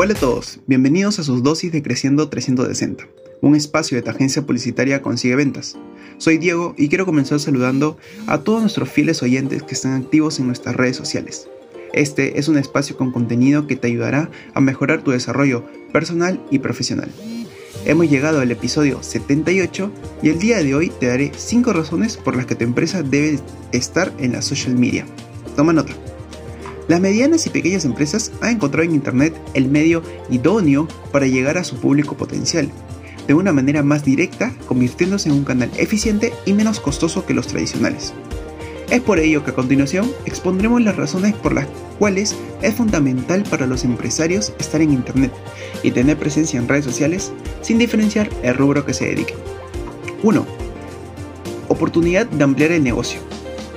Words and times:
Hola 0.00 0.14
a 0.14 0.16
todos, 0.16 0.60
bienvenidos 0.68 1.18
a 1.18 1.24
sus 1.24 1.42
dosis 1.42 1.72
de 1.72 1.82
Creciendo 1.82 2.28
360, 2.28 3.08
un 3.40 3.56
espacio 3.56 3.96
de 3.96 4.02
tu 4.02 4.10
agencia 4.10 4.42
publicitaria 4.42 5.02
Consigue 5.02 5.34
Ventas. 5.34 5.76
Soy 6.18 6.38
Diego 6.38 6.76
y 6.78 6.88
quiero 6.88 7.04
comenzar 7.04 7.40
saludando 7.40 7.98
a 8.28 8.38
todos 8.38 8.60
nuestros 8.60 8.88
fieles 8.88 9.24
oyentes 9.24 9.64
que 9.64 9.74
están 9.74 10.00
activos 10.00 10.38
en 10.38 10.46
nuestras 10.46 10.76
redes 10.76 10.96
sociales. 10.96 11.48
Este 11.92 12.38
es 12.38 12.46
un 12.46 12.58
espacio 12.58 12.96
con 12.96 13.10
contenido 13.10 13.66
que 13.66 13.74
te 13.74 13.88
ayudará 13.88 14.30
a 14.54 14.60
mejorar 14.60 15.02
tu 15.02 15.10
desarrollo 15.10 15.64
personal 15.92 16.40
y 16.48 16.60
profesional. 16.60 17.10
Hemos 17.84 18.08
llegado 18.08 18.38
al 18.38 18.52
episodio 18.52 19.02
78 19.02 19.90
y 20.22 20.28
el 20.28 20.38
día 20.38 20.62
de 20.62 20.76
hoy 20.76 20.92
te 21.00 21.08
daré 21.08 21.32
5 21.36 21.72
razones 21.72 22.18
por 22.18 22.36
las 22.36 22.46
que 22.46 22.54
tu 22.54 22.62
empresa 22.62 23.02
debe 23.02 23.40
estar 23.72 24.12
en 24.20 24.34
la 24.34 24.42
social 24.42 24.76
media. 24.76 25.06
Toma 25.56 25.72
nota. 25.72 25.92
Las 26.88 27.00
medianas 27.00 27.46
y 27.46 27.50
pequeñas 27.50 27.84
empresas 27.84 28.32
han 28.40 28.56
encontrado 28.56 28.84
en 28.84 28.94
Internet 28.94 29.38
el 29.52 29.68
medio 29.68 30.02
idóneo 30.30 30.88
para 31.12 31.26
llegar 31.26 31.58
a 31.58 31.64
su 31.64 31.76
público 31.76 32.16
potencial, 32.16 32.70
de 33.26 33.34
una 33.34 33.52
manera 33.52 33.82
más 33.82 34.06
directa, 34.06 34.54
convirtiéndose 34.66 35.28
en 35.28 35.34
un 35.34 35.44
canal 35.44 35.70
eficiente 35.76 36.32
y 36.46 36.54
menos 36.54 36.80
costoso 36.80 37.26
que 37.26 37.34
los 37.34 37.46
tradicionales. 37.46 38.14
Es 38.88 39.02
por 39.02 39.18
ello 39.18 39.44
que 39.44 39.50
a 39.50 39.54
continuación 39.54 40.10
expondremos 40.24 40.80
las 40.80 40.96
razones 40.96 41.34
por 41.34 41.52
las 41.52 41.66
cuales 41.98 42.34
es 42.62 42.74
fundamental 42.74 43.44
para 43.50 43.66
los 43.66 43.84
empresarios 43.84 44.54
estar 44.58 44.80
en 44.80 44.92
Internet 44.92 45.32
y 45.82 45.90
tener 45.90 46.16
presencia 46.16 46.58
en 46.58 46.68
redes 46.68 46.86
sociales 46.86 47.32
sin 47.60 47.76
diferenciar 47.76 48.30
el 48.42 48.54
rubro 48.54 48.86
que 48.86 48.94
se 48.94 49.04
dedique. 49.04 49.34
1. 50.22 50.46
Oportunidad 51.68 52.24
de 52.24 52.44
ampliar 52.44 52.72
el 52.72 52.82
negocio. 52.82 53.27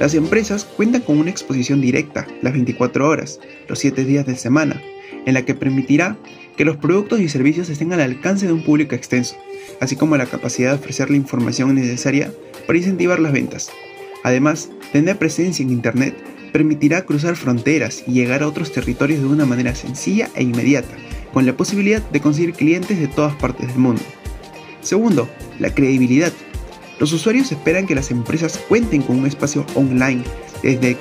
Las 0.01 0.15
empresas 0.15 0.65
cuentan 0.65 1.03
con 1.03 1.19
una 1.19 1.29
exposición 1.29 1.79
directa 1.79 2.25
las 2.41 2.53
24 2.53 3.07
horas, 3.07 3.39
los 3.67 3.77
7 3.77 4.03
días 4.03 4.25
de 4.25 4.35
semana, 4.35 4.81
en 5.27 5.35
la 5.35 5.45
que 5.45 5.53
permitirá 5.53 6.17
que 6.57 6.65
los 6.65 6.77
productos 6.77 7.19
y 7.19 7.29
servicios 7.29 7.69
estén 7.69 7.93
al 7.93 8.01
alcance 8.01 8.47
de 8.47 8.53
un 8.53 8.63
público 8.63 8.95
extenso, 8.95 9.35
así 9.79 9.95
como 9.95 10.17
la 10.17 10.25
capacidad 10.25 10.71
de 10.71 10.79
ofrecer 10.79 11.11
la 11.11 11.17
información 11.17 11.75
necesaria 11.75 12.33
para 12.65 12.79
incentivar 12.79 13.19
las 13.19 13.31
ventas. 13.31 13.69
Además, 14.23 14.71
tener 14.91 15.19
presencia 15.19 15.61
en 15.61 15.69
Internet 15.69 16.15
permitirá 16.51 17.05
cruzar 17.05 17.35
fronteras 17.35 18.03
y 18.07 18.13
llegar 18.13 18.41
a 18.41 18.47
otros 18.47 18.71
territorios 18.71 19.19
de 19.19 19.27
una 19.27 19.45
manera 19.45 19.75
sencilla 19.75 20.31
e 20.33 20.41
inmediata, 20.41 20.97
con 21.31 21.45
la 21.45 21.55
posibilidad 21.55 22.01
de 22.09 22.21
conseguir 22.21 22.53
clientes 22.53 22.99
de 22.99 23.07
todas 23.07 23.35
partes 23.35 23.67
del 23.67 23.77
mundo. 23.77 24.01
Segundo, 24.81 25.29
la 25.59 25.75
credibilidad. 25.75 26.33
Los 27.01 27.13
usuarios 27.13 27.51
esperan 27.51 27.87
que 27.87 27.95
las 27.95 28.11
empresas 28.11 28.59
cuenten 28.69 29.01
con 29.01 29.17
un 29.17 29.25
espacio 29.25 29.65
online 29.73 30.23
desde 30.61 30.97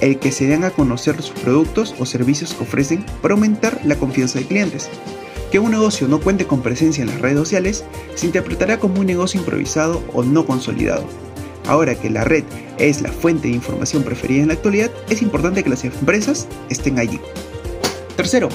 el 0.00 0.20
que 0.20 0.30
se 0.30 0.46
den 0.46 0.62
a 0.62 0.70
conocer 0.70 1.20
sus 1.20 1.40
productos 1.40 1.96
o 1.98 2.06
servicios 2.06 2.54
que 2.54 2.62
ofrecen 2.62 3.04
para 3.22 3.34
aumentar 3.34 3.80
la 3.82 3.96
confianza 3.96 4.38
de 4.38 4.46
clientes. 4.46 4.88
Que 5.50 5.58
un 5.58 5.72
negocio 5.72 6.06
no 6.06 6.20
cuente 6.20 6.46
con 6.46 6.62
presencia 6.62 7.02
en 7.02 7.08
las 7.08 7.20
redes 7.20 7.38
sociales 7.38 7.84
se 8.14 8.26
interpretará 8.26 8.78
como 8.78 9.00
un 9.00 9.06
negocio 9.06 9.40
improvisado 9.40 10.00
o 10.12 10.22
no 10.22 10.46
consolidado. 10.46 11.08
Ahora 11.66 11.96
que 11.96 12.08
la 12.08 12.22
red 12.22 12.44
es 12.78 13.02
la 13.02 13.10
fuente 13.10 13.48
de 13.48 13.54
información 13.54 14.04
preferida 14.04 14.42
en 14.42 14.48
la 14.48 14.54
actualidad, 14.54 14.92
es 15.10 15.22
importante 15.22 15.64
que 15.64 15.70
las 15.70 15.82
empresas 15.82 16.46
estén 16.70 17.00
allí. 17.00 17.18
Tercero, 18.16 18.48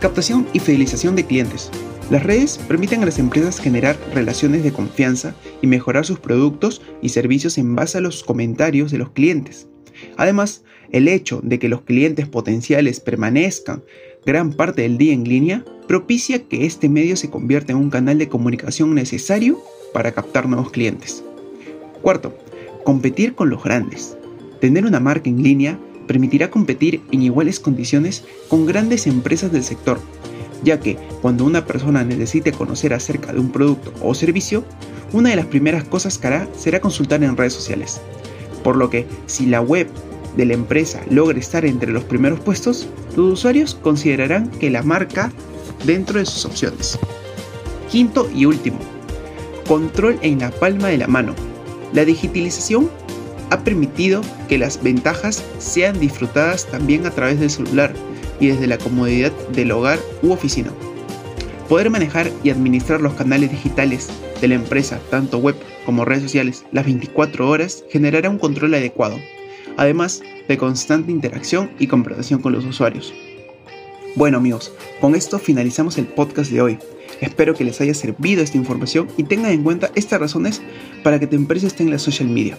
captación 0.00 0.46
y 0.52 0.58
fidelización 0.58 1.16
de 1.16 1.24
clientes. 1.24 1.70
Las 2.10 2.24
redes 2.24 2.58
permiten 2.66 3.04
a 3.04 3.06
las 3.06 3.20
empresas 3.20 3.60
generar 3.60 3.96
relaciones 4.12 4.64
de 4.64 4.72
confianza 4.72 5.36
y 5.62 5.68
mejorar 5.68 6.04
sus 6.04 6.18
productos 6.18 6.82
y 7.00 7.10
servicios 7.10 7.56
en 7.56 7.76
base 7.76 7.98
a 7.98 8.00
los 8.00 8.24
comentarios 8.24 8.90
de 8.90 8.98
los 8.98 9.10
clientes. 9.10 9.68
Además, 10.16 10.64
el 10.90 11.06
hecho 11.06 11.40
de 11.44 11.60
que 11.60 11.68
los 11.68 11.82
clientes 11.82 12.26
potenciales 12.26 12.98
permanezcan 12.98 13.84
gran 14.26 14.52
parte 14.52 14.82
del 14.82 14.98
día 14.98 15.12
en 15.12 15.22
línea 15.22 15.64
propicia 15.86 16.42
que 16.48 16.66
este 16.66 16.88
medio 16.88 17.16
se 17.16 17.30
convierta 17.30 17.70
en 17.70 17.78
un 17.78 17.90
canal 17.90 18.18
de 18.18 18.28
comunicación 18.28 18.92
necesario 18.92 19.60
para 19.94 20.10
captar 20.10 20.48
nuevos 20.48 20.72
clientes. 20.72 21.22
Cuarto, 22.02 22.36
competir 22.82 23.36
con 23.36 23.50
los 23.50 23.62
grandes. 23.62 24.16
Tener 24.60 24.84
una 24.84 24.98
marca 24.98 25.30
en 25.30 25.44
línea 25.44 25.78
permitirá 26.08 26.50
competir 26.50 27.02
en 27.12 27.22
iguales 27.22 27.60
condiciones 27.60 28.24
con 28.48 28.66
grandes 28.66 29.06
empresas 29.06 29.52
del 29.52 29.62
sector 29.62 30.00
ya 30.62 30.80
que 30.80 30.96
cuando 31.22 31.44
una 31.44 31.66
persona 31.66 32.04
necesite 32.04 32.52
conocer 32.52 32.92
acerca 32.94 33.32
de 33.32 33.40
un 33.40 33.50
producto 33.50 33.92
o 34.02 34.14
servicio, 34.14 34.64
una 35.12 35.30
de 35.30 35.36
las 35.36 35.46
primeras 35.46 35.84
cosas 35.84 36.18
que 36.18 36.26
hará 36.26 36.48
será 36.56 36.80
consultar 36.80 37.22
en 37.22 37.36
redes 37.36 37.52
sociales. 37.52 38.00
Por 38.62 38.76
lo 38.76 38.90
que, 38.90 39.06
si 39.26 39.46
la 39.46 39.60
web 39.60 39.88
de 40.36 40.44
la 40.44 40.54
empresa 40.54 41.00
logra 41.10 41.38
estar 41.38 41.64
entre 41.64 41.92
los 41.92 42.04
primeros 42.04 42.40
puestos, 42.40 42.86
los 43.16 43.32
usuarios 43.32 43.74
considerarán 43.74 44.48
que 44.48 44.70
la 44.70 44.82
marca 44.82 45.32
dentro 45.84 46.18
de 46.18 46.26
sus 46.26 46.44
opciones. 46.44 46.98
Quinto 47.90 48.30
y 48.34 48.44
último, 48.44 48.78
control 49.66 50.18
en 50.22 50.38
la 50.38 50.50
palma 50.50 50.88
de 50.88 50.98
la 50.98 51.06
mano. 51.06 51.34
La 51.92 52.04
digitalización 52.04 52.88
ha 53.50 53.64
permitido 53.64 54.20
que 54.48 54.58
las 54.58 54.80
ventajas 54.82 55.42
sean 55.58 55.98
disfrutadas 55.98 56.66
también 56.66 57.04
a 57.06 57.10
través 57.10 57.40
del 57.40 57.50
celular, 57.50 57.92
y 58.40 58.48
desde 58.48 58.66
la 58.66 58.78
comodidad 58.78 59.32
del 59.50 59.70
hogar 59.70 59.98
u 60.22 60.32
oficina. 60.32 60.72
Poder 61.68 61.90
manejar 61.90 62.32
y 62.42 62.50
administrar 62.50 63.00
los 63.00 63.14
canales 63.14 63.50
digitales 63.50 64.08
de 64.40 64.48
la 64.48 64.56
empresa, 64.56 64.98
tanto 65.10 65.38
web 65.38 65.54
como 65.86 66.04
redes 66.04 66.24
sociales, 66.24 66.64
las 66.72 66.86
24 66.86 67.48
horas 67.48 67.84
generará 67.90 68.28
un 68.28 68.38
control 68.38 68.74
adecuado, 68.74 69.18
además 69.76 70.22
de 70.48 70.58
constante 70.58 71.12
interacción 71.12 71.70
y 71.78 71.86
conversación 71.86 72.40
con 72.40 72.52
los 72.52 72.64
usuarios. 72.64 73.14
Bueno 74.16 74.38
amigos, 74.38 74.72
con 75.00 75.14
esto 75.14 75.38
finalizamos 75.38 75.96
el 75.96 76.06
podcast 76.06 76.50
de 76.50 76.60
hoy. 76.60 76.78
Espero 77.20 77.54
que 77.54 77.64
les 77.64 77.80
haya 77.80 77.94
servido 77.94 78.42
esta 78.42 78.56
información 78.56 79.06
y 79.16 79.22
tengan 79.22 79.52
en 79.52 79.62
cuenta 79.62 79.90
estas 79.94 80.18
razones 80.18 80.60
para 81.04 81.20
que 81.20 81.28
tu 81.28 81.36
empresa 81.36 81.68
esté 81.68 81.84
en 81.84 81.90
la 81.90 81.98
social 81.98 82.28
media. 82.28 82.58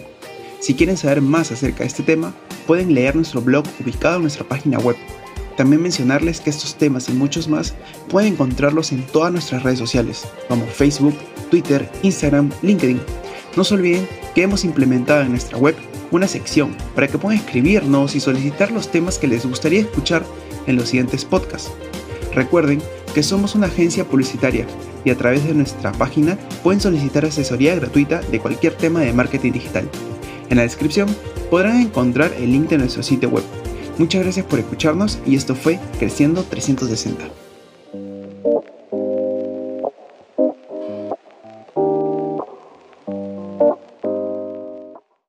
Si 0.60 0.74
quieren 0.74 0.96
saber 0.96 1.20
más 1.20 1.52
acerca 1.52 1.80
de 1.80 1.88
este 1.88 2.02
tema, 2.02 2.32
pueden 2.66 2.94
leer 2.94 3.16
nuestro 3.16 3.42
blog 3.42 3.64
ubicado 3.80 4.16
en 4.16 4.22
nuestra 4.22 4.48
página 4.48 4.78
web 4.78 4.96
también 5.56 5.82
mencionarles 5.82 6.40
que 6.40 6.50
estos 6.50 6.76
temas 6.76 7.08
y 7.08 7.12
muchos 7.12 7.48
más 7.48 7.74
pueden 8.08 8.34
encontrarlos 8.34 8.92
en 8.92 9.02
todas 9.06 9.32
nuestras 9.32 9.62
redes 9.62 9.78
sociales, 9.78 10.24
como 10.48 10.66
Facebook, 10.66 11.14
Twitter, 11.50 11.90
Instagram, 12.02 12.50
LinkedIn. 12.62 13.00
No 13.56 13.64
se 13.64 13.74
olviden 13.74 14.08
que 14.34 14.42
hemos 14.42 14.64
implementado 14.64 15.22
en 15.22 15.30
nuestra 15.30 15.58
web 15.58 15.76
una 16.10 16.28
sección 16.28 16.74
para 16.94 17.08
que 17.08 17.18
puedan 17.18 17.38
escribirnos 17.38 18.14
y 18.14 18.20
solicitar 18.20 18.70
los 18.70 18.90
temas 18.90 19.18
que 19.18 19.28
les 19.28 19.46
gustaría 19.46 19.80
escuchar 19.80 20.24
en 20.66 20.76
los 20.76 20.88
siguientes 20.88 21.24
podcasts. 21.24 21.70
Recuerden 22.34 22.82
que 23.14 23.22
somos 23.22 23.54
una 23.54 23.66
agencia 23.66 24.04
publicitaria 24.04 24.66
y 25.04 25.10
a 25.10 25.16
través 25.16 25.44
de 25.44 25.54
nuestra 25.54 25.92
página 25.92 26.38
pueden 26.62 26.80
solicitar 26.80 27.24
asesoría 27.24 27.74
gratuita 27.74 28.20
de 28.20 28.40
cualquier 28.40 28.74
tema 28.74 29.00
de 29.00 29.12
marketing 29.12 29.52
digital. 29.52 29.88
En 30.48 30.56
la 30.56 30.62
descripción 30.62 31.08
podrán 31.50 31.80
encontrar 31.80 32.32
el 32.38 32.52
link 32.52 32.68
de 32.68 32.78
nuestro 32.78 33.02
sitio 33.02 33.28
web 33.28 33.44
Muchas 34.02 34.24
gracias 34.24 34.46
por 34.46 34.58
escucharnos 34.58 35.20
y 35.24 35.36
esto 35.36 35.54
fue 35.54 35.78
Creciendo 36.00 36.42
360. 36.42 37.41